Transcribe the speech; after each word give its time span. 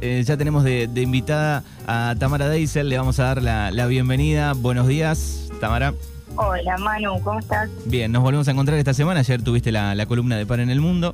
Eh, 0.00 0.22
ya 0.24 0.38
tenemos 0.38 0.64
de, 0.64 0.86
de 0.86 1.02
invitada 1.02 1.62
a 1.86 2.14
Tamara 2.18 2.48
Deisel, 2.48 2.88
le 2.88 2.96
vamos 2.96 3.20
a 3.20 3.24
dar 3.24 3.42
la, 3.42 3.70
la 3.70 3.86
bienvenida. 3.86 4.54
Buenos 4.54 4.88
días, 4.88 5.50
Tamara. 5.60 5.92
Hola 6.34 6.78
Manu, 6.78 7.20
¿cómo 7.22 7.40
estás? 7.40 7.68
Bien, 7.84 8.10
nos 8.10 8.22
volvemos 8.22 8.48
a 8.48 8.52
encontrar 8.52 8.78
esta 8.78 8.94
semana. 8.94 9.20
Ayer 9.20 9.42
tuviste 9.42 9.72
la, 9.72 9.94
la 9.94 10.06
columna 10.06 10.38
de 10.38 10.46
Par 10.46 10.60
en 10.60 10.70
el 10.70 10.80
Mundo. 10.80 11.12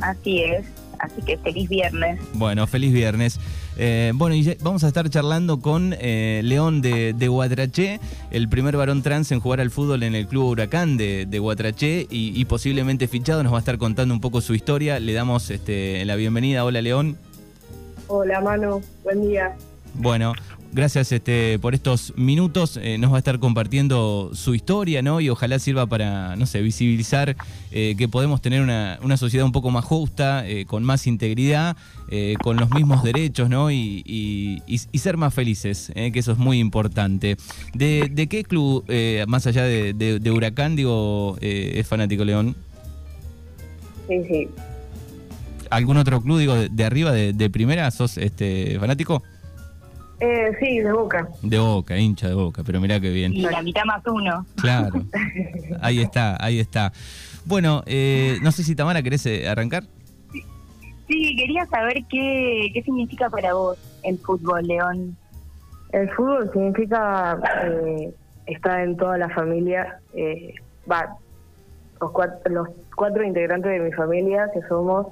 Así 0.00 0.40
es, 0.40 0.64
así 1.00 1.20
que 1.26 1.36
feliz 1.38 1.68
viernes. 1.68 2.20
Bueno, 2.34 2.64
feliz 2.68 2.92
viernes. 2.92 3.40
Eh, 3.76 4.12
bueno, 4.14 4.36
y 4.36 4.56
vamos 4.62 4.84
a 4.84 4.86
estar 4.86 5.10
charlando 5.10 5.58
con 5.58 5.96
eh, 5.98 6.42
León 6.44 6.80
de, 6.80 7.12
de 7.12 7.26
Guatraché, 7.26 7.98
el 8.30 8.48
primer 8.48 8.76
varón 8.76 9.02
trans 9.02 9.32
en 9.32 9.40
jugar 9.40 9.60
al 9.60 9.72
fútbol 9.72 10.04
en 10.04 10.14
el 10.14 10.28
Club 10.28 10.44
Huracán 10.44 10.96
de, 10.96 11.26
de 11.26 11.38
Guatraché 11.40 12.06
y, 12.08 12.40
y 12.40 12.44
posiblemente 12.44 13.08
fichado. 13.08 13.42
Nos 13.42 13.52
va 13.52 13.56
a 13.56 13.58
estar 13.58 13.78
contando 13.78 14.14
un 14.14 14.20
poco 14.20 14.40
su 14.40 14.54
historia. 14.54 15.00
Le 15.00 15.12
damos 15.12 15.50
este, 15.50 16.04
la 16.04 16.14
bienvenida. 16.14 16.64
Hola, 16.64 16.80
León. 16.80 17.18
Hola 18.06 18.40
Manu, 18.40 18.82
buen 19.02 19.22
día. 19.22 19.56
Bueno, 19.94 20.32
gracias 20.72 21.12
este, 21.12 21.58
por 21.60 21.74
estos 21.74 22.12
minutos. 22.16 22.78
Eh, 22.82 22.98
nos 22.98 23.12
va 23.12 23.16
a 23.16 23.18
estar 23.18 23.38
compartiendo 23.38 24.30
su 24.34 24.54
historia, 24.54 25.02
¿no? 25.02 25.20
Y 25.20 25.30
ojalá 25.30 25.58
sirva 25.58 25.86
para, 25.86 26.34
no 26.36 26.46
sé, 26.46 26.60
visibilizar 26.62 27.36
eh, 27.70 27.94
que 27.96 28.08
podemos 28.08 28.42
tener 28.42 28.60
una, 28.60 28.98
una 29.02 29.16
sociedad 29.16 29.46
un 29.46 29.52
poco 29.52 29.70
más 29.70 29.84
justa, 29.84 30.46
eh, 30.48 30.66
con 30.66 30.82
más 30.84 31.06
integridad, 31.06 31.76
con 32.42 32.58
los 32.58 32.70
mismos 32.70 33.02
derechos, 33.02 33.48
¿no? 33.48 33.70
Y, 33.70 34.02
y- 34.04 34.62
y- 34.66 34.80
y 34.92 34.98
ser 34.98 35.16
más 35.16 35.32
felices, 35.34 35.90
eh, 35.94 36.12
que 36.12 36.18
eso 36.20 36.32
es 36.32 36.38
muy 36.38 36.58
importante. 36.60 37.36
¿De, 37.72 38.08
de 38.12 38.26
qué 38.28 38.44
club, 38.44 38.84
eh, 38.88 39.24
más 39.26 39.46
allá 39.46 39.64
de, 39.64 39.94
de- 39.94 40.18
de 40.20 40.30
Huracán, 40.30 40.76
digo, 40.76 41.36
eh, 41.40 41.72
es 41.76 41.86
fanático 41.88 42.24
León? 42.24 42.54
Sí, 44.08 44.22
sí. 44.28 44.48
¿Algún 45.74 45.96
otro 45.96 46.20
club, 46.20 46.38
digo, 46.38 46.54
de, 46.54 46.68
de 46.68 46.84
arriba, 46.84 47.12
de, 47.12 47.32
de 47.32 47.50
primera, 47.50 47.90
sos 47.90 48.16
este, 48.18 48.78
fanático? 48.78 49.22
Eh, 50.20 50.52
sí, 50.60 50.78
de 50.78 50.92
Boca. 50.92 51.28
De 51.42 51.58
Boca, 51.58 51.98
hincha 51.98 52.28
de 52.28 52.34
Boca, 52.34 52.62
pero 52.64 52.80
mirá 52.80 53.00
qué 53.00 53.10
bien. 53.10 53.32
Y 53.32 53.42
la 53.42 53.60
mitad 53.62 53.84
más 53.84 54.02
uno. 54.06 54.46
Claro, 54.56 55.02
ahí 55.80 56.00
está, 56.00 56.36
ahí 56.42 56.60
está. 56.60 56.92
Bueno, 57.44 57.82
eh, 57.86 58.38
no 58.42 58.52
sé 58.52 58.62
si 58.62 58.74
Tamara 58.76 59.02
querés 59.02 59.26
eh, 59.26 59.48
arrancar. 59.48 59.84
Sí, 61.08 61.36
quería 61.36 61.66
saber 61.66 62.04
qué, 62.08 62.70
qué 62.72 62.82
significa 62.82 63.28
para 63.28 63.52
vos 63.52 63.76
el 64.04 64.18
fútbol, 64.18 64.66
León. 64.66 65.16
El 65.92 66.08
fútbol 66.10 66.50
significa 66.52 67.38
eh, 67.64 68.14
estar 68.46 68.80
en 68.80 68.96
toda 68.96 69.18
la 69.18 69.28
familia. 69.30 69.98
eh, 70.14 70.54
Va, 70.90 71.16
los, 72.00 72.10
cuatro, 72.12 72.52
los 72.52 72.68
cuatro 72.96 73.24
integrantes 73.24 73.70
de 73.70 73.80
mi 73.80 73.92
familia 73.92 74.48
que 74.54 74.60
somos, 74.68 75.08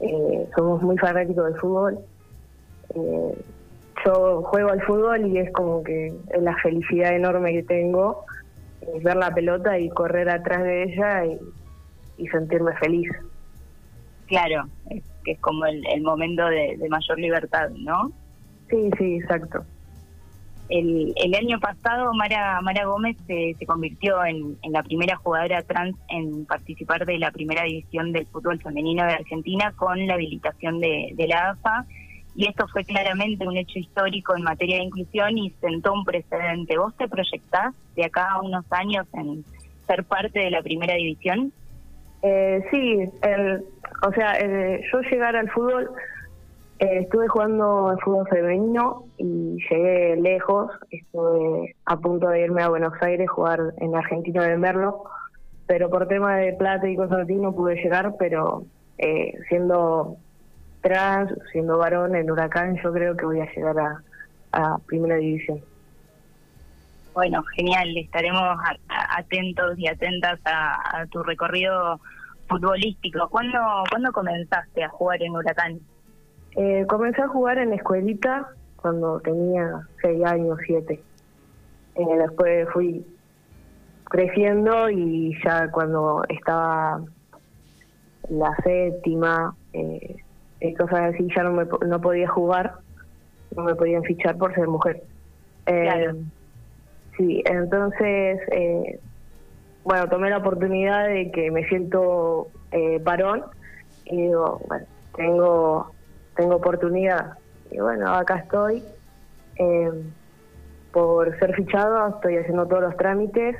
eh, 0.00 0.48
somos 0.54 0.82
muy 0.82 0.96
fanáticos 0.98 1.44
del 1.44 1.60
fútbol. 1.60 1.98
Eh, 2.94 3.44
yo 4.04 4.42
juego 4.42 4.70
al 4.70 4.82
fútbol 4.82 5.26
y 5.26 5.38
es 5.38 5.52
como 5.52 5.82
que 5.82 6.06
es 6.06 6.42
la 6.42 6.56
felicidad 6.62 7.14
enorme 7.14 7.52
que 7.52 7.62
tengo, 7.64 8.24
eh, 8.80 9.00
ver 9.02 9.16
la 9.16 9.32
pelota 9.32 9.78
y 9.78 9.88
correr 9.88 10.28
atrás 10.28 10.62
de 10.62 10.84
ella 10.84 11.26
y, 11.26 11.38
y 12.16 12.28
sentirme 12.28 12.72
feliz. 12.76 13.10
Claro, 14.26 14.64
es, 14.90 15.02
que 15.24 15.32
es 15.32 15.40
como 15.40 15.64
el, 15.66 15.84
el 15.86 16.02
momento 16.02 16.46
de, 16.46 16.76
de 16.78 16.88
mayor 16.88 17.18
libertad, 17.18 17.70
¿no? 17.70 18.12
Sí, 18.70 18.90
sí, 18.98 19.16
exacto. 19.16 19.64
El, 20.68 21.14
el 21.16 21.34
año 21.34 21.58
pasado 21.60 22.12
Mara, 22.14 22.60
Mara 22.60 22.84
Gómez 22.84 23.16
se, 23.26 23.54
se 23.58 23.66
convirtió 23.66 24.22
en, 24.24 24.56
la 24.70 24.82
primera 24.82 25.16
jugadora 25.16 25.62
trans 25.62 25.96
en 26.08 26.44
participar 26.44 27.06
de 27.06 27.18
la 27.18 27.30
primera 27.30 27.64
división 27.64 28.12
del 28.12 28.26
fútbol 28.26 28.60
femenino 28.60 29.04
de 29.04 29.14
Argentina 29.14 29.72
con 29.76 30.06
la 30.06 30.14
habilitación 30.14 30.80
de, 30.80 31.14
la 31.28 31.50
AFA 31.50 31.86
y 32.34 32.46
esto 32.46 32.68
fue 32.68 32.84
claramente 32.84 33.46
un 33.46 33.56
hecho 33.56 33.78
histórico 33.78 34.36
en 34.36 34.42
materia 34.42 34.76
de 34.76 34.84
inclusión 34.84 35.36
y 35.38 35.50
sentó 35.60 35.92
un 35.92 36.04
precedente. 36.04 36.78
¿Vos 36.78 36.94
te 36.96 37.08
proyectás 37.08 37.74
de 37.96 38.04
acá 38.04 38.30
a 38.30 38.40
unos 38.42 38.64
años 38.70 39.06
en 39.14 39.44
ser 39.86 40.04
parte 40.04 40.38
de 40.38 40.50
la 40.50 40.62
primera 40.62 40.94
división? 40.94 41.52
Eh, 42.22 42.64
sí, 42.70 42.98
el, 43.22 43.64
o 44.02 44.12
sea, 44.12 44.38
eh, 44.38 44.82
yo 44.92 45.00
llegar 45.00 45.36
al 45.36 45.50
fútbol, 45.50 45.90
eh, 46.78 47.00
estuve 47.00 47.26
jugando 47.26 47.88
al 47.88 48.00
fútbol 48.00 48.28
femenino 48.28 49.04
y 49.16 49.58
llegué 49.68 50.16
lejos, 50.16 50.70
estuve 50.90 51.74
a 51.84 51.96
punto 51.96 52.28
de 52.28 52.42
irme 52.42 52.62
a 52.62 52.68
Buenos 52.68 52.94
Aires, 53.00 53.28
jugar 53.28 53.74
en 53.78 53.96
Argentino 53.96 54.42
de 54.42 54.56
Merlo, 54.56 55.02
pero 55.66 55.90
por 55.90 56.06
tema 56.06 56.36
de 56.36 56.52
plata 56.52 56.88
y 56.88 56.94
cosas 56.94 57.20
así 57.20 57.34
no 57.34 57.52
pude 57.52 57.74
llegar, 57.82 58.14
pero 58.18 58.64
eh, 58.96 59.32
siendo 59.48 60.18
trans, 60.80 61.32
siendo 61.50 61.78
varón 61.78 62.14
en 62.14 62.30
Huracán, 62.30 62.78
yo 62.82 62.92
creo 62.92 63.16
que 63.16 63.24
voy 63.24 63.40
a 63.40 63.52
llegar 63.52 63.76
a, 63.78 64.78
Primera 64.86 65.16
División. 65.16 65.60
Bueno, 67.12 67.42
genial, 67.54 67.96
estaremos 67.96 68.58
atentos 68.88 69.78
y 69.78 69.86
atentas 69.86 70.40
a, 70.44 71.00
a 71.00 71.06
tu 71.06 71.22
recorrido 71.22 72.00
futbolístico. 72.48 73.28
¿Cuándo, 73.28 73.58
¿Cuándo 73.90 74.10
comenzaste 74.10 74.82
a 74.82 74.88
jugar 74.88 75.22
en 75.22 75.32
Huracán? 75.32 75.80
Eh, 76.56 76.86
comencé 76.88 77.22
a 77.22 77.28
jugar 77.28 77.58
en 77.58 77.70
la 77.70 77.76
escuelita 77.76 78.48
cuando 78.76 79.20
tenía 79.20 79.82
seis 80.02 80.24
años, 80.24 80.58
siete. 80.66 81.02
Eh, 81.94 82.18
después 82.18 82.68
fui 82.72 83.04
creciendo 84.04 84.88
y 84.88 85.36
ya 85.44 85.70
cuando 85.70 86.22
estaba 86.28 87.00
la 88.30 88.56
séptima, 88.62 89.54
eh, 89.72 90.16
cosas 90.78 91.14
así, 91.14 91.28
ya 91.34 91.42
no, 91.42 91.52
me, 91.52 91.64
no 91.86 92.00
podía 92.00 92.28
jugar, 92.28 92.74
no 93.56 93.64
me 93.64 93.74
podían 93.74 94.02
fichar 94.02 94.36
por 94.36 94.54
ser 94.54 94.68
mujer. 94.68 95.02
Eh, 95.66 95.82
Claro. 95.82 96.16
Sí, 97.16 97.42
entonces, 97.46 98.40
eh, 98.52 99.00
bueno, 99.82 100.08
tomé 100.08 100.30
la 100.30 100.38
oportunidad 100.38 101.08
de 101.08 101.32
que 101.32 101.50
me 101.50 101.64
siento 101.68 102.46
eh, 102.70 103.00
varón 103.02 103.42
y 104.04 104.22
digo, 104.22 104.60
bueno, 104.68 104.86
tengo, 105.16 105.92
tengo 106.38 106.54
oportunidad. 106.56 107.32
Y 107.70 107.78
bueno, 107.80 108.08
acá 108.14 108.36
estoy. 108.36 108.82
Eh, 109.56 109.90
por 110.92 111.38
ser 111.38 111.54
fichado, 111.54 112.08
estoy 112.14 112.36
haciendo 112.38 112.66
todos 112.66 112.82
los 112.82 112.96
trámites 112.96 113.56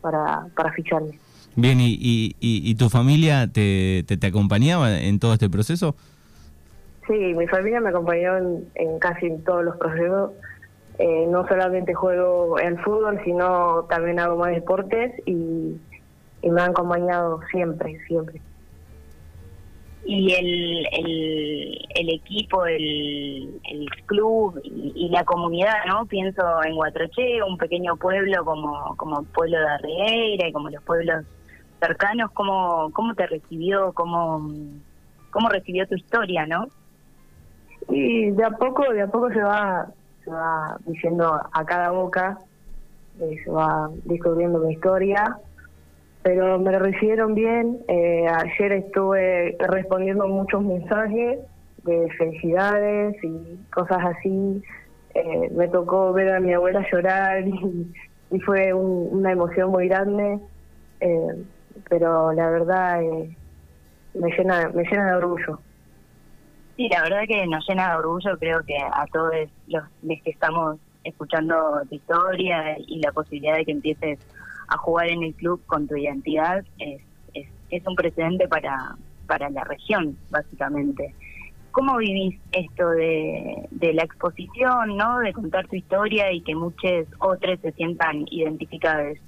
para, 0.00 0.46
para 0.56 0.72
ficharme. 0.72 1.18
Bien, 1.54 1.78
¿y, 1.80 1.92
y, 2.00 2.34
y- 2.40 2.70
y 2.70 2.74
tu 2.76 2.88
familia 2.88 3.46
te, 3.52 4.04
te, 4.08 4.16
te 4.16 4.26
acompañaba 4.28 4.98
en 4.98 5.18
todo 5.18 5.34
este 5.34 5.50
proceso? 5.50 5.94
Sí, 7.06 7.12
mi 7.12 7.46
familia 7.48 7.80
me 7.80 7.90
acompañó 7.90 8.38
en, 8.38 8.64
en 8.76 8.98
casi 9.00 9.26
en 9.26 9.44
todos 9.44 9.64
los 9.64 9.76
procesos. 9.76 10.30
Eh, 10.98 11.26
no 11.28 11.46
solamente 11.48 11.92
juego 11.92 12.58
el 12.58 12.78
fútbol, 12.82 13.20
sino 13.24 13.84
también 13.90 14.18
hago 14.20 14.36
más 14.36 14.50
deportes 14.52 15.12
y, 15.26 15.76
y 16.42 16.50
me 16.50 16.62
han 16.62 16.70
acompañado 16.70 17.40
siempre, 17.50 17.98
siempre. 18.06 18.40
Y 20.04 20.32
el, 20.32 20.86
el, 21.94 22.08
equipo, 22.08 22.66
el, 22.66 23.60
el 23.70 23.88
club 24.06 24.60
y, 24.64 25.08
la 25.10 25.24
comunidad, 25.24 25.84
¿no? 25.86 26.06
Pienso 26.06 26.42
en 26.64 26.74
Guatroché, 26.74 27.42
un 27.42 27.56
pequeño 27.56 27.96
pueblo 27.96 28.44
como, 28.44 28.96
como 28.96 29.22
pueblo 29.22 29.58
de 29.58 29.68
Arrieira 29.68 30.48
y 30.48 30.52
como 30.52 30.70
los 30.70 30.82
pueblos 30.82 31.24
cercanos. 31.78 32.32
¿Cómo, 32.32 32.90
cómo 32.92 33.14
te 33.14 33.26
recibió? 33.28 33.92
¿Cómo, 33.92 34.50
¿Cómo 35.30 35.48
recibió 35.48 35.86
tu 35.86 35.94
historia, 35.94 36.46
no? 36.46 36.66
Y 37.88 38.30
de 38.30 38.44
a 38.44 38.50
poco, 38.50 38.92
de 38.92 39.02
a 39.02 39.06
poco 39.06 39.30
se 39.30 39.42
va, 39.42 39.86
se 40.24 40.30
va 40.30 40.76
diciendo 40.86 41.40
a 41.52 41.64
cada 41.64 41.90
boca, 41.90 42.38
eh, 43.20 43.36
se 43.44 43.50
va 43.50 43.90
descubriendo 44.04 44.58
mi 44.60 44.72
historia, 44.72 45.36
pero 46.22 46.58
me 46.58 46.78
recibieron 46.78 47.34
bien. 47.34 47.78
Eh, 47.88 48.26
ayer 48.28 48.72
estuve 48.72 49.56
respondiendo 49.58 50.26
muchos 50.28 50.62
mensajes 50.62 51.40
de 51.78 52.08
felicidades 52.18 53.16
y 53.22 53.66
cosas 53.70 53.98
así. 54.04 54.62
Eh, 55.14 55.50
me 55.52 55.68
tocó 55.68 56.12
ver 56.12 56.30
a 56.34 56.40
mi 56.40 56.52
abuela 56.54 56.86
llorar 56.92 57.44
y, 58.30 58.40
fue 58.46 58.72
un- 58.72 59.08
una 59.18 59.32
emoción 59.32 59.70
muy 59.70 59.88
grande, 59.88 60.38
eh, 61.00 61.44
pero 61.90 62.32
la 62.32 62.50
verdad 62.50 63.02
eh, 63.02 63.38
me 64.14 64.30
llena, 64.36 64.70
me 64.74 64.84
llena 64.84 65.10
de 65.10 65.16
orgullo. 65.16 65.64
Sí, 66.76 66.88
la 66.88 67.02
verdad 67.02 67.22
que 67.28 67.46
nos 67.46 67.64
llena 67.68 67.90
de 67.92 67.96
orgullo, 67.98 68.38
creo 68.38 68.62
que 68.66 68.76
a 68.78 69.06
todos 69.12 69.32
los, 69.66 69.84
los 70.02 70.20
que 70.24 70.30
estamos 70.30 70.78
escuchando 71.04 71.82
tu 71.88 71.96
historia 71.96 72.76
y 72.78 73.00
la 73.00 73.12
posibilidad 73.12 73.56
de 73.56 73.64
que 73.66 73.72
empieces 73.72 74.18
a 74.72 74.78
jugar 74.78 75.08
en 75.08 75.22
el 75.22 75.34
club 75.34 75.60
con 75.66 75.86
tu 75.86 75.96
identidad 75.96 76.64
es, 76.78 77.02
es, 77.34 77.86
un 77.86 77.94
precedente 77.94 78.48
para, 78.48 78.96
para 79.26 79.48
la 79.50 79.64
región, 79.64 80.16
básicamente. 80.30 81.14
¿Cómo 81.70 81.96
vivís 81.96 82.38
esto 82.52 82.90
de, 82.90 83.66
de 83.70 83.94
la 83.94 84.02
exposición, 84.02 84.96
no 84.96 85.20
de 85.20 85.32
contar 85.32 85.66
tu 85.68 85.76
historia 85.76 86.30
y 86.30 86.42
que 86.42 86.54
muchos 86.54 87.06
otros 87.18 87.58
se 87.60 87.72
sientan 87.72 88.26
identificados? 88.30 89.18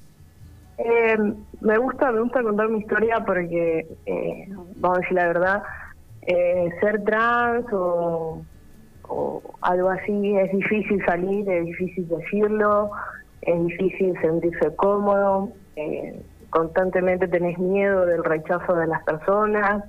Eh, 0.76 1.16
me 1.60 1.78
gusta, 1.78 2.10
me 2.10 2.20
gusta 2.20 2.42
contar 2.42 2.68
mi 2.68 2.80
historia 2.80 3.22
porque, 3.24 3.86
eh, 4.06 4.48
vamos 4.76 4.98
a 4.98 5.00
decir 5.00 5.14
la 5.14 5.26
verdad, 5.26 5.62
eh, 6.22 6.68
ser 6.80 7.04
trans 7.04 7.64
o, 7.72 8.42
algo 9.60 9.90
así 9.90 10.36
es 10.36 10.50
difícil 10.52 11.04
salir, 11.04 11.48
es 11.48 11.66
difícil 11.66 12.08
decirlo, 12.08 12.90
es 13.46 13.66
difícil 13.66 14.18
sentirse 14.20 14.74
cómodo, 14.76 15.50
eh, 15.76 16.20
constantemente 16.50 17.28
tenés 17.28 17.58
miedo 17.58 18.06
del 18.06 18.24
rechazo 18.24 18.74
de 18.74 18.86
las 18.86 19.02
personas, 19.04 19.84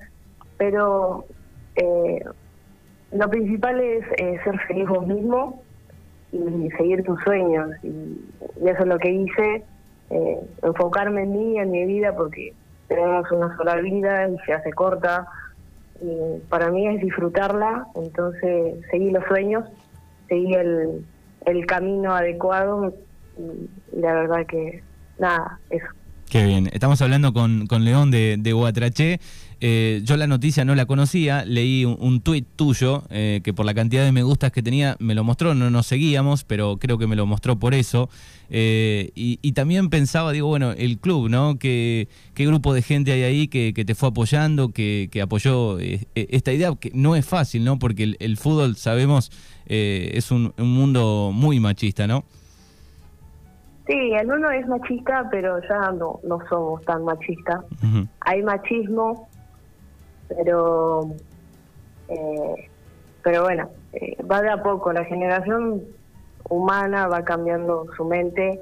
pero 0.58 1.26
eh, 1.76 2.24
lo 3.12 3.30
principal 3.30 3.80
es 3.80 4.06
ser 4.44 4.60
feliz 4.68 4.88
vos 4.88 5.06
mismo 5.06 5.62
y 6.32 6.70
seguir 6.72 7.04
tus 7.04 7.22
sueños. 7.24 7.72
Y, 7.84 8.20
eso 8.66 8.80
es 8.80 8.88
lo 8.88 8.98
que 8.98 9.12
hice, 9.12 9.64
enfocarme 10.64 11.24
en 11.24 11.32
mí, 11.32 11.60
en 11.60 11.72
mi 11.72 11.86
vida, 11.86 12.16
porque 12.16 12.54
tenemos 12.88 13.30
una 13.32 13.56
sola 13.58 13.76
vida 13.76 14.30
y 14.30 14.38
se 14.46 14.54
hace 14.54 14.72
corta 14.72 15.28
para 16.50 16.72
mí 16.72 16.88
es 16.88 17.02
disfrutarla, 17.02 17.88
entonces 17.96 18.76
seguí 18.92 19.12
los 19.12 19.24
sueños, 19.26 19.66
seguí 20.28 20.54
el, 20.54 21.06
el 21.46 21.66
camino 21.66 22.14
adecuado 22.14 22.94
y, 23.38 24.00
la 24.00 24.14
verdad 24.14 24.46
que 24.48 24.84
nada, 25.20 25.60
eso. 25.70 25.86
Qué 26.30 26.46
bien. 26.46 26.70
Estamos 26.74 27.02
hablando 27.02 27.34
con, 27.34 27.68
con 27.68 27.86
León 27.86 28.12
de, 28.12 28.38
de 28.40 28.54
Guatraché. 28.54 29.20
Eh, 29.62 30.02
yo 30.04 30.18
la 30.18 30.28
noticia 30.28 30.66
no 30.66 30.76
la 30.76 30.86
conocía, 30.86 31.46
leí 31.46 31.86
un, 31.86 32.20
tuit 32.22 32.46
tuyo 32.56 33.04
eh, 33.10 33.40
que 33.44 33.54
por 33.54 33.66
la 33.66 33.74
cantidad 33.74 34.04
de 34.04 34.12
me 34.12 34.22
gustas 34.22 34.52
que 34.52 34.62
tenía 34.62 34.98
me 35.00 35.16
lo 35.16 35.24
mostró, 35.24 35.56
no 35.56 35.70
nos 35.70 35.88
seguíamos, 35.88 36.44
pero 36.44 36.78
creo 36.78 36.98
que 36.98 37.08
me 37.08 37.16
lo 37.16 37.26
mostró 37.26 37.58
por 37.58 37.74
eso. 37.74 38.10
Eh, 38.50 39.12
y, 39.16 39.52
también 39.54 39.90
pensaba, 39.90 40.34
digo, 40.34 40.50
bueno, 40.50 40.74
el 40.74 41.00
club, 41.00 41.30
¿no? 41.30 41.58
¿Qué, 41.58 42.10
qué 42.34 42.46
grupo 42.46 42.74
de 42.74 42.82
gente 42.82 43.12
hay 43.14 43.24
ahí 43.24 43.48
que, 43.48 43.74
te 43.74 43.96
fue 43.96 44.10
apoyando, 44.10 44.70
que, 44.70 45.10
apoyó 45.24 45.80
esta 45.80 46.52
idea? 46.52 46.76
Que 46.76 46.92
no 46.94 47.16
es 47.16 47.26
fácil, 47.26 47.64
¿no? 47.64 47.80
Porque 47.80 48.16
el, 48.20 48.38
fútbol, 48.38 48.76
sabemos, 48.76 49.32
es 49.66 50.32
un, 50.32 50.54
mundo 50.58 51.32
muy 51.34 51.60
machista, 51.60 52.06
¿no? 52.06 52.26
Sí, 53.88 54.14
el 54.14 54.32
uno 54.32 54.50
es 54.50 54.68
machista, 54.68 55.28
pero 55.30 55.60
ya 55.62 55.92
no, 55.92 56.20
no 56.24 56.40
somos 56.50 56.84
tan 56.86 57.04
machistas. 57.04 57.64
Hay 58.22 58.42
machismo, 58.42 59.30
pero 60.28 61.12
eh, 62.08 62.70
pero 63.24 63.44
bueno, 63.44 63.70
eh, 63.94 64.18
va 64.30 64.42
de 64.42 64.50
a 64.50 64.62
poco, 64.62 64.94
la 64.94 65.04
generación 65.06 65.82
humana 66.50 67.08
va 67.08 67.24
cambiando 67.24 67.88
su 67.98 68.06
mente, 68.06 68.60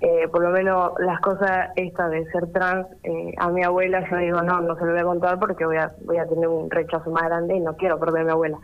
eh, 0.00 0.28
por 0.30 0.42
lo 0.42 0.50
menos 0.50 0.92
las 0.98 1.20
cosas 1.20 1.70
estas 1.76 2.10
de 2.10 2.26
ser 2.30 2.46
trans, 2.48 2.86
a 3.38 3.48
mi 3.48 3.62
abuela 3.62 4.06
yo 4.10 4.16
digo, 4.18 4.42
no, 4.42 4.60
no 4.60 4.76
se 4.76 4.84
lo 4.84 4.92
voy 4.92 5.00
a 5.00 5.04
contar 5.04 5.38
porque 5.38 5.64
voy 5.64 5.78
a, 5.78 5.92
voy 6.04 6.18
a 6.18 6.26
tener 6.26 6.48
un 6.48 6.70
rechazo 6.70 7.10
más 7.10 7.24
grande 7.24 7.56
y 7.56 7.60
no 7.60 7.74
quiero 7.76 7.98
perder 7.98 8.22
a 8.22 8.24
mi 8.24 8.30
abuela. 8.32 8.58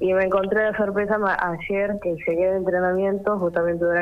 Y 0.00 0.12
me 0.12 0.24
encontré 0.24 0.64
de 0.64 0.76
sorpresa 0.76 1.18
ayer 1.38 1.96
que 2.02 2.16
llegué 2.26 2.50
de 2.50 2.56
entrenamiento, 2.56 3.38
justamente 3.38 3.84
de 3.84 3.94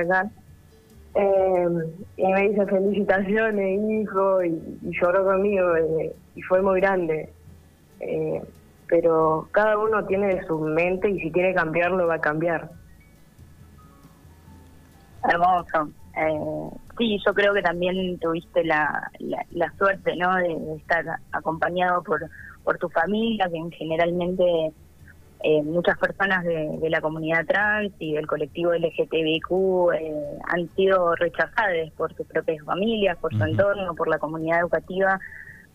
acá, 1.15 1.69
y 2.17 2.27
me 2.27 2.49
dice 2.49 2.67
felicitaciones, 2.67 3.81
hijo, 3.91 4.43
y, 4.43 4.79
lloró 5.01 5.25
conmigo, 5.25 5.75
y 6.35 6.43
fue 6.43 6.63
muy 6.63 6.81
grande. 6.81 7.31
Eh, 8.01 8.43
pero 8.89 9.49
cada 9.53 9.79
uno 9.79 10.05
tiene 10.05 10.45
su 10.47 10.59
mente 10.59 11.09
y 11.09 11.19
si 11.21 11.33
quiere 11.33 11.55
cambiarlo 11.55 12.07
va 12.07 12.17
a 12.17 12.21
cambiar. 12.21 12.71
Hermoso. 15.25 15.89
Eh, 16.15 16.71
sí, 16.99 17.19
yo 17.25 17.33
creo 17.33 17.55
que 17.55 17.63
también 17.63 18.19
tuviste 18.19 18.65
la, 18.65 19.11
la, 19.53 19.73
suerte 19.79 20.15
¿no? 20.17 20.35
De, 20.37 20.77
estar 20.77 21.07
acompañado 21.31 22.03
por, 22.03 22.21
por 22.65 22.77
tu 22.77 22.91
familia, 22.91 23.49
que 23.49 23.77
generalmente 23.77 24.73
eh, 25.45 25.63
muchas 25.63 25.99
personas 25.99 26.45
de, 26.45 26.89
la 26.89 27.01
comunidad 27.01 27.45
trans 27.47 27.93
y 27.99 28.15
del 28.15 28.27
colectivo 28.29 28.73
LGTBIQ 28.75 29.51
eh, 29.95 30.39
han 30.49 30.69
sido 30.77 31.15
rechazadas 31.17 31.91
por 31.97 32.15
sus 32.15 32.27
propias 32.27 32.65
familias, 32.65 33.19
por 33.19 33.37
su 33.37 33.43
entorno, 33.43 33.95
por 33.95 34.09
la 34.09 34.19
comunidad 34.19 34.61
educativa. 34.61 35.19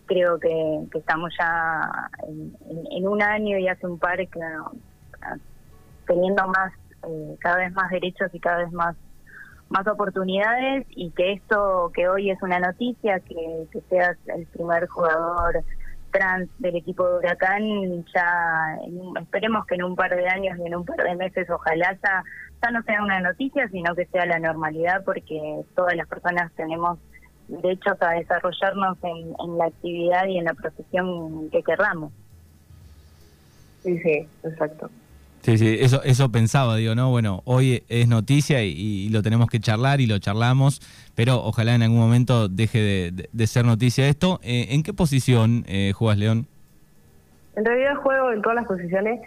Creo 0.06 0.38
que, 0.38 0.86
estamos 0.94 1.34
ya 1.38 1.82
en, 2.26 3.06
un 3.06 3.22
año 3.22 3.58
y 3.58 3.68
hace 3.68 3.86
un 3.86 3.98
par 3.98 4.16
que 4.16 4.40
teniendo 6.06 6.48
más 6.48 6.72
eh, 7.06 7.36
cada 7.40 7.56
vez 7.56 7.72
más 7.72 7.90
derechos 7.90 8.30
y 8.32 8.40
cada 8.40 8.58
vez 8.58 8.72
más 8.72 8.96
más 9.68 9.86
oportunidades 9.86 10.86
y 10.88 11.10
que 11.10 11.32
esto 11.32 11.90
que 11.94 12.08
hoy 12.08 12.30
es 12.30 12.40
una 12.40 12.58
noticia 12.58 13.20
que, 13.20 13.68
seas 13.90 14.16
el 14.26 14.46
primer 14.46 14.86
jugador 14.86 15.62
trans 16.10 16.48
del 16.58 16.76
equipo 16.76 17.06
de 17.08 17.18
Huracán 17.18 18.04
ya 18.14 18.78
esperemos 19.20 19.66
que 19.66 19.74
en 19.74 19.84
un 19.84 19.96
par 19.96 20.14
de 20.14 20.28
años 20.28 20.58
y 20.58 20.66
en 20.66 20.76
un 20.76 20.84
par 20.84 21.02
de 21.02 21.16
meses 21.16 21.48
ojalá 21.50 21.96
ya, 22.02 22.24
ya 22.62 22.70
no 22.70 22.82
sea 22.82 23.02
una 23.02 23.20
noticia 23.20 23.68
sino 23.68 23.94
que 23.94 24.06
sea 24.06 24.26
la 24.26 24.38
normalidad 24.38 25.04
porque 25.04 25.62
todas 25.74 25.94
las 25.96 26.08
personas 26.08 26.52
tenemos 26.52 26.98
derechos 27.48 27.96
a 28.00 28.10
desarrollarnos 28.12 28.98
en, 29.02 29.58
la 29.58 29.64
actividad 29.66 30.26
y 30.26 30.38
en 30.38 30.44
la 30.44 30.54
profesión 30.54 31.50
que 31.50 31.62
querramos. 31.62 32.12
Sí, 33.82 33.98
sí, 34.00 34.28
exacto. 34.44 34.90
Sí, 35.48 35.56
sí, 35.56 35.78
eso, 35.80 36.02
eso 36.04 36.30
pensaba, 36.30 36.76
digo, 36.76 36.94
¿no? 36.94 37.08
Bueno, 37.08 37.40
hoy 37.46 37.82
es 37.88 38.06
noticia 38.06 38.62
y, 38.62 39.08
lo 39.08 39.22
tenemos 39.22 39.48
que 39.48 39.60
charlar 39.60 39.98
y 40.02 40.06
lo 40.06 40.18
charlamos, 40.18 40.82
pero 41.14 41.42
ojalá 41.42 41.74
en 41.74 41.82
algún 41.82 42.00
momento 42.00 42.50
deje 42.50 43.10
de, 43.32 43.46
ser 43.46 43.64
noticia 43.64 44.06
esto. 44.08 44.40
Eh, 44.42 44.66
¿En 44.72 44.82
qué 44.82 44.92
posición 44.92 45.64
eh, 45.66 45.94
juegas, 45.94 46.18
León? 46.18 46.46
En 47.56 47.64
realidad 47.64 47.94
juego 47.96 48.30
en 48.30 48.42
todas 48.42 48.56
las 48.56 48.66
posiciones, 48.66 49.22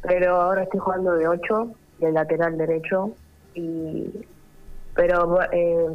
pero 0.00 0.40
ahora 0.40 0.62
estoy 0.62 0.80
jugando 0.80 1.12
de 1.12 1.28
8, 1.28 1.70
de 1.98 2.12
lateral 2.12 2.56
derecho, 2.56 3.14
y 3.54 4.06
pero 4.94 5.42
eh, 5.52 5.88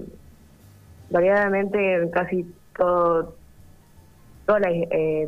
variadamente 1.09 2.07
casi 2.13 2.45
todo 2.77 3.35
todos 4.45 4.61
eh, 4.63 5.27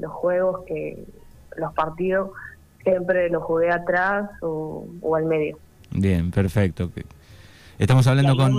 los 0.00 0.10
juegos 0.10 0.64
que 0.66 1.04
los 1.56 1.72
partidos 1.74 2.32
siempre 2.82 3.28
los 3.30 3.42
jugué 3.42 3.70
atrás 3.70 4.30
o, 4.40 4.86
al 5.14 5.24
medio 5.26 5.58
bien 5.90 6.30
perfecto 6.30 6.90
estamos 7.78 8.06
hablando 8.06 8.36
con 8.36 8.52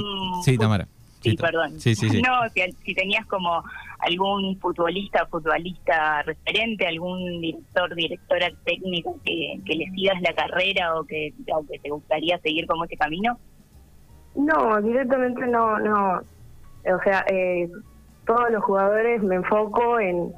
sí 0.44 0.58
Tamara 0.58 0.88
Sí, 1.24 1.38
perdón. 1.38 1.80
Sí, 1.80 1.96
sí, 1.96 2.22
No, 2.22 2.50
si, 2.84 2.94
tenías 2.94 3.26
como 3.28 3.64
algún 4.00 4.60
futbolista, 4.60 5.26
futbolista 5.28 6.22
referente, 6.24 6.86
algún 6.86 7.40
director, 7.40 7.96
directora 7.96 8.52
técnica 8.66 9.10
que, 9.24 9.58
que 9.66 9.76
le 9.76 9.86
sigas 9.92 10.22
la 10.22 10.34
carrera 10.34 11.00
o 11.00 11.06
que, 11.06 11.34
o 11.54 11.66
que 11.66 11.80
te 11.80 11.90
gustaría 11.90 12.38
seguir 12.40 12.68
como 12.68 12.84
ese 12.84 12.98
camino. 12.98 13.40
No, 14.36 14.82
directamente 14.82 15.48
no, 15.48 15.80
no. 15.80 16.18
O 16.18 17.04
sea, 17.06 17.24
eh, 17.30 17.70
todos 18.26 18.52
los 18.52 18.64
jugadores 18.64 19.24
me 19.24 19.36
enfoco 19.36 20.00
en 20.00 20.34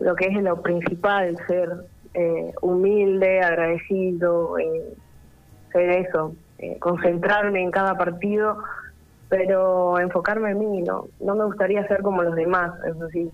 lo 0.00 0.14
que 0.14 0.26
es 0.26 0.42
lo 0.42 0.62
principal, 0.62 1.36
ser 1.48 1.68
eh, 2.14 2.52
humilde, 2.60 3.40
agradecido, 3.40 4.58
eh, 4.58 4.94
ser 5.72 5.90
eso, 6.06 6.34
eh, 6.58 6.76
concentrarme 6.78 7.62
en 7.62 7.70
cada 7.70 7.96
partido, 7.96 8.58
pero 9.28 9.98
enfocarme 9.98 10.50
en 10.50 10.58
mí, 10.58 10.82
no, 10.82 11.06
no 11.20 11.34
me 11.34 11.44
gustaría 11.44 11.86
ser 11.86 12.02
como 12.02 12.22
los 12.22 12.34
demás, 12.34 12.72
eso 12.84 13.08
sí, 13.10 13.30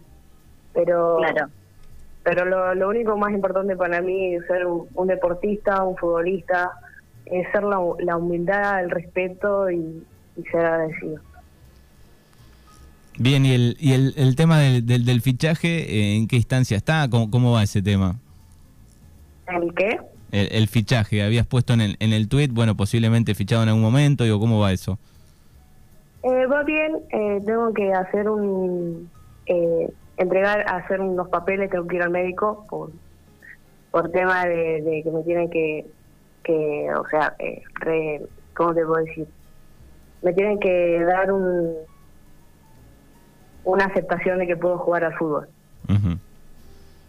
pero 0.75 1.16
claro. 1.18 1.49
pero 2.23 2.45
lo, 2.45 2.75
lo 2.75 2.88
único 2.88 3.16
más 3.16 3.33
importante 3.33 3.76
para 3.76 4.02
mí 4.02 4.35
es 4.35 4.47
ser 4.47 4.66
un, 4.66 5.06
deportista, 5.06 5.83
un 5.83 5.97
futbolista, 5.97 6.73
es 7.25 7.50
ser 7.52 7.64
la, 7.64 7.78
la 8.00 8.16
humildad, 8.18 8.83
el 8.83 8.90
respeto 8.90 9.71
y, 9.71 10.04
y 10.37 10.42
ser 10.45 10.66
agradecido. 10.66 11.21
Bien, 13.18 13.47
¿y 13.47 13.54
el, 13.54 13.76
y 13.80 13.92
el, 13.92 14.12
el 14.16 14.37
tema 14.37 14.59
del, 14.61 14.85
del, 14.85 15.23
fichaje, 15.23 15.68
eh, 15.68 16.16
en 16.16 16.28
qué 16.28 16.37
instancia 16.37 16.76
está? 16.76 17.09
¿Cómo, 17.09 17.30
¿Cómo 17.30 17.52
va 17.52 17.62
ese 17.62 17.80
tema? 17.80 18.21
¿El 19.49 19.75
qué? 19.75 20.00
El, 20.33 20.69
fichaje, 20.69 21.23
habías 21.23 21.47
puesto 21.47 21.73
en 21.73 21.81
el, 21.81 21.97
en 22.00 22.12
el 22.12 22.29
tweet, 22.29 22.49
bueno, 22.49 22.76
posiblemente 22.76 23.35
fichado 23.35 23.62
en 23.62 23.69
algún 23.69 23.83
momento, 23.83 24.25
digo, 24.25 24.38
¿cómo 24.38 24.59
va 24.61 24.73
eso? 24.73 24.99
Eh, 26.23 26.47
va 26.47 26.62
bien, 26.65 26.99
eh, 27.11 27.41
tengo 27.47 27.73
que 27.73 27.93
hacer 27.93 28.29
un... 28.29 29.09
entregar, 30.17 30.65
hacer 30.69 31.00
unos 31.00 31.29
papeles, 31.29 31.71
tengo 31.71 31.87
que 31.87 31.97
ir 31.97 32.03
al 32.03 32.11
médico 32.11 32.67
por, 32.69 32.91
por 33.93 34.11
tema 34.11 34.45
de, 34.47 35.00
que 35.05 35.11
me 35.11 35.23
tienen 35.23 35.49
que, 35.49 35.87
que 36.43 36.88
o 36.93 37.09
sea, 37.09 37.35
re, 37.81 38.21
¿cómo 38.55 38.75
te 38.75 38.85
puedo 38.85 39.05
decir? 39.05 39.26
Me 40.23 40.33
tienen 40.33 40.59
que 40.59 41.03
dar 41.05 41.33
un 41.33 41.76
una 43.67 43.85
aceptación 43.85 44.38
de 44.38 44.47
que 44.47 44.57
puedo 44.57 44.79
jugar 44.79 45.05
al 45.05 45.15
fútbol. 45.15 45.49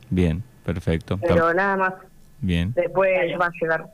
Bien, 0.10 0.44
perfecto. 0.66 1.18
Pero 1.22 1.54
nada 1.54 1.78
más. 1.78 1.94
Bien. 2.42 2.74
Después 2.74 3.12
va 3.40 3.46
a 3.48 3.52
llegar. 3.62 3.86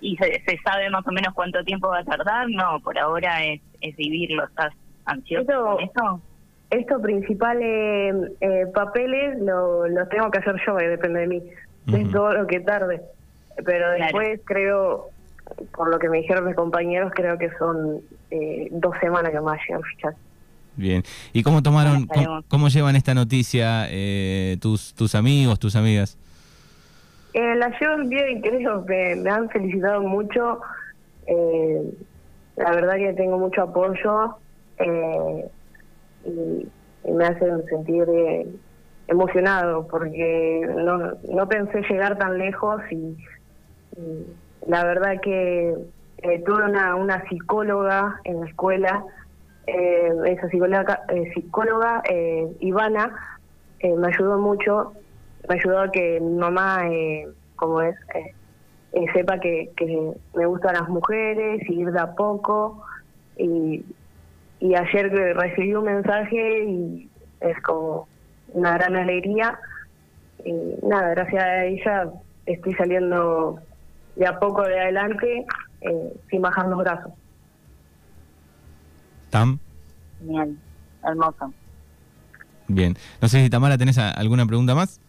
¿Y 0.00 0.16
se, 0.16 0.42
sabe 0.64 0.88
más 0.90 1.06
o 1.06 1.12
menos 1.12 1.34
cuánto 1.34 1.62
tiempo 1.64 1.88
va 1.88 1.98
a 1.98 2.04
tardar? 2.04 2.48
No, 2.48 2.80
por 2.80 2.98
ahora 2.98 3.44
es, 3.44 3.60
es 3.80 3.94
vivirlo. 3.96 4.44
¿Estás 4.44 4.72
ansioso 5.04 5.78
eso, 5.78 5.78
eso? 5.80 6.22
estos 6.70 7.02
principales 7.02 8.14
eh, 8.40 8.66
papeles 8.74 9.38
lo- 9.40 9.86
los 9.88 10.08
tengo 10.08 10.30
que 10.30 10.38
hacer 10.38 10.56
yo, 10.66 10.78
eh, 10.78 10.88
depende 10.88 11.20
de 11.20 11.26
mí. 11.26 11.42
Es 11.88 12.02
Ujú. 12.04 12.10
todo 12.12 12.32
lo 12.34 12.46
que 12.46 12.60
tarde. 12.60 13.02
Pero 13.56 13.64
Claro. 13.96 14.02
después 14.04 14.40
creo, 14.44 15.10
por 15.76 15.90
lo 15.90 15.98
que 15.98 16.08
me 16.08 16.18
dijeron 16.18 16.46
mis 16.46 16.54
compañeros, 16.56 17.12
creo 17.14 17.36
que 17.36 17.50
son 17.58 18.00
eh, 18.30 18.68
dos 18.70 18.94
semanas 19.00 19.32
que 19.32 19.40
más 19.40 19.58
llegan 19.68 19.82
a 19.82 19.86
fichar. 19.86 20.14
Bien. 20.76 21.02
¿Y 21.34 21.42
cómo 21.42 21.62
tomaron, 21.62 22.06
cómo, 22.06 22.42
cómo 22.48 22.68
llevan 22.68 22.96
esta 22.96 23.12
noticia 23.12 23.86
eh, 23.90 24.56
tus, 24.62 24.94
tus 24.94 25.14
amigos, 25.14 25.58
tus 25.58 25.76
amigas? 25.76 26.16
Eh, 27.32 27.54
la 27.56 27.70
llevan 27.78 28.08
bien, 28.08 28.40
creo 28.40 28.84
que 28.84 29.16
me 29.16 29.30
han 29.30 29.48
felicitado 29.50 30.02
mucho. 30.02 30.60
Eh, 31.26 31.82
la 32.56 32.72
verdad 32.72 32.96
que 32.96 33.12
tengo 33.14 33.38
mucho 33.38 33.62
apoyo 33.62 34.36
eh, 34.78 35.50
y, 36.24 36.68
me 37.10 37.24
hacen 37.24 37.64
sentir 37.64 38.04
eh, 38.08 38.46
emocionado 39.08 39.86
porque 39.88 40.60
no, 40.68 41.12
no 41.32 41.48
pensé 41.48 41.80
llegar 41.88 42.18
tan 42.18 42.36
lejos 42.36 42.80
y, 42.90 43.16
la 44.66 44.84
verdad 44.84 45.20
que 45.22 45.74
eh, 46.18 46.42
tuve 46.44 46.64
una, 46.64 46.94
una 46.94 47.26
psicóloga 47.28 48.20
en 48.24 48.40
la 48.40 48.46
escuela, 48.46 49.04
eh, 49.66 50.12
esa 50.26 50.48
psicóloga, 50.48 51.02
psicóloga 51.34 52.02
Ivana, 52.60 53.12
me 53.82 54.08
ayudó 54.08 54.38
mucho, 54.38 54.92
me 55.50 55.56
ayudó 55.56 55.80
a 55.80 55.90
que 55.90 56.20
mi 56.20 56.38
mamá, 56.38 56.86
eh, 56.88 57.26
como 57.56 57.82
es, 57.82 57.96
eh, 58.14 58.32
eh, 58.92 59.06
sepa 59.12 59.40
que, 59.40 59.72
que 59.76 60.12
me 60.34 60.46
gustan 60.46 60.74
las 60.74 60.88
mujeres, 60.88 61.60
y 61.68 61.80
ir 61.80 61.90
de 61.90 61.98
a 61.98 62.14
poco. 62.14 62.84
Y, 63.36 63.84
y 64.60 64.74
ayer 64.76 65.10
que 65.10 65.34
recibí 65.34 65.74
un 65.74 65.86
mensaje 65.86 66.64
y 66.64 67.10
es 67.40 67.60
como 67.62 68.06
una 68.52 68.74
gran 68.74 68.94
alegría. 68.94 69.58
Y 70.44 70.52
nada, 70.86 71.10
gracias 71.10 71.42
a 71.42 71.64
ella 71.64 72.10
estoy 72.46 72.74
saliendo 72.74 73.58
de 74.14 74.26
a 74.26 74.38
poco 74.38 74.62
de 74.62 74.78
adelante 74.78 75.46
eh, 75.80 76.16
sin 76.30 76.42
bajar 76.42 76.68
los 76.68 76.78
brazos. 76.78 77.12
Tam. 79.30 79.58
Genial, 80.20 80.56
hermoso. 81.02 81.52
Bien. 82.68 82.96
No 83.20 83.26
sé 83.26 83.42
si 83.42 83.50
Tamara 83.50 83.76
tenés 83.76 83.98
alguna 83.98 84.46
pregunta 84.46 84.76
más. 84.76 85.00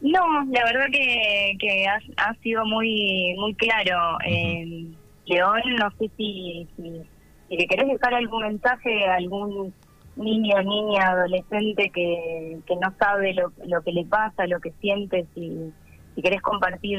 No, 0.00 0.44
la 0.50 0.64
verdad 0.64 0.86
que, 0.90 1.56
que 1.58 1.86
ha, 1.86 1.98
ha 2.16 2.34
sido 2.36 2.64
muy 2.64 3.34
muy 3.38 3.54
claro. 3.54 4.18
Eh, 4.26 4.86
León, 5.26 5.60
no 5.78 5.90
sé 5.98 6.10
si, 6.16 6.66
si, 6.76 7.02
si 7.48 7.56
le 7.56 7.66
querés 7.66 7.88
dejar 7.88 8.14
algún 8.14 8.42
mensaje 8.42 9.06
a 9.06 9.16
algún 9.16 9.72
niño, 10.16 10.62
niña, 10.62 11.10
adolescente 11.10 11.90
que, 11.90 12.58
que 12.66 12.76
no 12.76 12.92
sabe 12.98 13.34
lo, 13.34 13.52
lo 13.66 13.82
que 13.82 13.92
le 13.92 14.04
pasa, 14.04 14.46
lo 14.46 14.60
que 14.60 14.72
siente, 14.80 15.26
si, 15.34 15.72
si 16.14 16.22
querés 16.22 16.40
compartir 16.42 16.98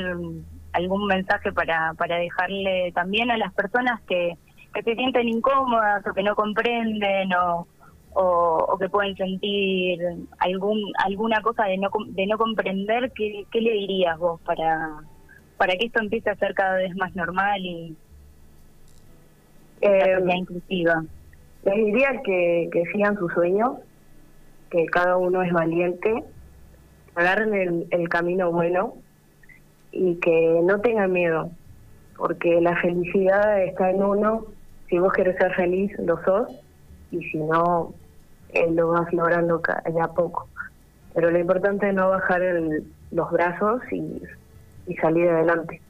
algún 0.74 1.08
mensaje 1.08 1.52
para, 1.52 1.94
para 1.96 2.18
dejarle 2.18 2.92
también 2.94 3.32
a 3.32 3.38
las 3.38 3.54
personas 3.54 4.00
que, 4.08 4.38
que 4.74 4.84
se 4.84 4.96
sienten 4.96 5.28
incómodas 5.28 6.06
o 6.08 6.14
que 6.14 6.24
no 6.24 6.36
comprenden 6.36 7.34
o, 7.34 7.68
o, 8.14 8.66
o 8.70 8.78
que 8.78 8.90
pueden 8.90 9.16
sentir 9.16 10.00
algún 10.40 10.80
alguna 11.04 11.42
cosa 11.42 11.66
de 11.66 11.78
no 11.78 11.90
de 12.08 12.28
no 12.28 12.38
comprender, 12.38 13.12
¿qué, 13.14 13.46
qué 13.52 13.62
le 13.62 13.72
dirías 13.72 14.18
vos 14.18 14.40
para 14.42 14.90
para 15.58 15.76
que 15.76 15.86
esto 15.86 16.00
empiece 16.00 16.30
a 16.30 16.36
ser 16.36 16.54
cada 16.54 16.78
vez 16.78 16.96
más 16.96 17.16
normal 17.16 17.60
y 17.62 17.96
Eh, 19.84 20.20
la 20.24 20.36
inclusiva? 20.36 21.04
Les 21.64 21.76
diría 21.76 22.22
que, 22.24 22.70
que 22.72 22.84
sigan 22.92 23.18
sus 23.18 23.34
sueños, 23.34 23.80
que 24.70 24.86
cada 24.86 25.18
uno 25.18 25.42
es 25.42 25.52
valiente, 25.52 26.24
agarren 27.16 27.54
el, 27.56 27.88
el 27.90 28.08
camino 28.08 28.52
bueno 28.52 28.94
y 29.92 30.20
que 30.20 30.60
no 30.62 30.80
tengan 30.82 31.12
miedo, 31.12 31.50
porque 32.16 32.62
la 32.62 32.76
felicidad 32.76 33.64
está 33.64 33.90
en 33.90 34.04
uno. 34.04 34.46
Si 34.88 35.00
vos 35.00 35.12
querés 35.14 35.36
ser 35.38 35.52
feliz, 35.56 35.92
lo 35.98 36.24
sos, 36.26 36.48
y 37.10 37.20
si 37.32 37.38
no, 37.38 37.94
eh, 38.54 38.72
lo 38.72 38.90
vas 38.90 39.12
logrando 39.14 39.62
ca- 39.62 39.84
de 39.86 40.02
a 40.02 40.08
poco. 40.10 40.50
Pero 41.14 41.32
lo 41.32 41.40
importante 41.40 41.90
es 41.90 41.96
no 41.96 42.10
bajar 42.10 42.42
el- 42.44 42.94
los 43.12 43.32
brazos 43.32 43.82
y, 43.92 44.22
y 44.86 44.96
salir 44.98 45.30
adelante. 45.30 45.82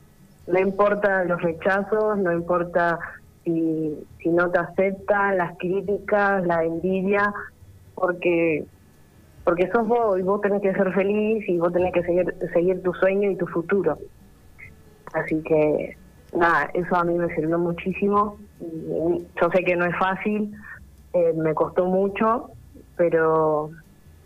No 0.48 0.60
importa 0.60 1.24
los 1.26 1.42
rechazos, 1.42 2.18
no 2.20 2.34
importa 2.34 3.00
si, 3.44 3.98
no 4.26 4.52
te 4.52 4.60
aceptan, 4.60 5.38
las 5.38 5.58
críticas, 5.60 6.46
la 6.46 6.64
envidia, 6.66 7.34
porque 7.96 8.66
porque 9.44 9.70
sos 9.72 9.88
vos 9.88 10.20
y 10.20 10.24
vos 10.24 10.42
tenés 10.42 10.62
que 10.62 10.74
ser 10.74 10.94
feliz 10.94 11.44
y 11.50 11.58
vos 11.58 11.74
tenés 11.74 11.94
que 11.94 12.04
seguir, 12.04 12.26
seguir 12.54 12.82
tu 12.84 12.94
sueño 12.94 13.32
y 13.32 13.38
tu 13.38 13.48
futuro. 13.48 13.98
Así 15.14 15.42
que, 15.44 15.96
nada, 16.32 16.70
eso 16.74 16.96
a 16.96 17.04
mí 17.04 17.14
me 17.18 17.34
sirvió 17.36 17.58
muchísimo. 17.60 18.40
Yo 18.60 19.50
sé 19.54 19.64
que 19.64 19.76
no 19.76 19.86
es 19.86 19.96
fácil, 19.98 20.52
eh, 21.14 21.34
me 21.36 21.54
costó 21.54 21.86
mucho, 21.86 22.52
pero 22.98 23.72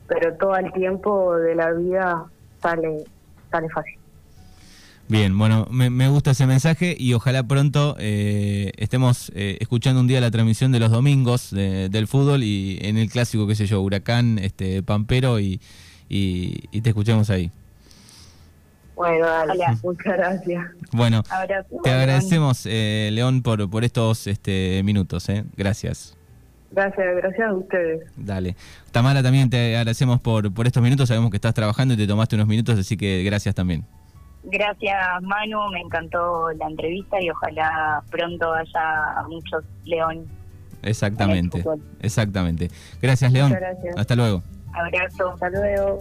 pero 0.08 0.36
todo 0.36 0.56
el 0.56 0.72
tiempo 0.74 1.36
de 1.36 1.56
la 1.56 1.72
vida 1.74 2.26
sale 2.62 3.04
sale 3.52 3.70
fácil. 3.70 3.98
Bien, 5.08 5.38
bueno, 5.38 5.68
me, 5.70 5.92
me 5.92 6.10
gusta 6.10 6.32
ese 6.32 6.48
mensaje 6.48 6.96
y 6.98 7.14
ojalá 7.14 7.44
pronto 7.44 7.96
eh, 8.00 8.72
estemos 8.78 9.32
eh, 9.36 9.58
escuchando 9.60 10.02
un 10.02 10.08
día 10.08 10.20
la 10.20 10.32
transmisión 10.32 10.72
de 10.72 10.80
los 10.80 10.90
domingos 10.90 11.52
de- 11.52 11.90
del 11.90 12.08
fútbol 12.08 12.42
y 12.44 12.80
en 12.82 12.98
el 12.98 13.12
clásico, 13.12 13.46
qué 13.46 13.54
sé 13.54 13.68
yo, 13.68 13.82
Huracán, 13.82 14.40
este 14.40 14.82
Pampero 14.82 15.40
y, 15.40 15.62
y, 16.10 16.56
y 16.72 16.82
te 16.82 16.90
escuchemos 16.90 17.30
ahí. 17.30 17.52
Bueno, 18.96 19.28
dale, 19.28 19.64
muchas 19.84 20.18
gracias. 20.18 20.66
Bueno, 20.92 21.22
Abrazo. 21.30 21.76
te 21.84 21.92
agradecemos, 21.92 22.66
eh, 22.66 23.10
León, 23.14 23.44
por, 23.44 23.70
por 23.70 23.84
estos 23.84 24.26
este, 24.26 24.82
minutos. 24.84 25.30
Eh. 25.30 25.44
Gracias. 25.56 26.15
Gracias, 26.76 27.16
gracias 27.16 27.50
a 27.50 27.54
ustedes. 27.54 28.04
Dale. 28.18 28.56
Tamara, 28.92 29.24
también 29.24 29.50
te 29.50 29.78
agradecemos 29.78 30.20
por, 30.20 30.54
por 30.54 30.68
estos 30.68 30.84
minutos. 30.84 31.08
Sabemos 31.08 31.32
que 31.32 31.38
estás 31.38 31.54
trabajando 31.54 31.94
y 31.94 31.98
te 31.98 32.06
tomaste 32.06 32.36
unos 32.36 32.48
minutos, 32.48 32.78
así 32.78 32.98
que 32.98 33.24
gracias 33.24 33.56
también. 33.56 33.86
Gracias 34.44 34.96
Manu, 35.24 35.72
me 35.72 35.80
encantó 35.80 36.52
la 36.52 36.68
entrevista 36.68 37.20
y 37.20 37.32
ojalá 37.32 38.04
pronto 38.12 38.54
haya 38.54 39.24
muchos 39.28 39.64
León. 39.86 40.28
Exactamente. 40.84 41.64
Exactamente. 42.02 42.70
Gracias, 43.02 43.32
León. 43.32 43.52
Gracias. 43.54 43.98
Hasta 43.98 44.16
luego. 44.16 44.44
Abrazo. 44.74 45.32
Hasta 45.32 45.50
luego. 45.50 46.00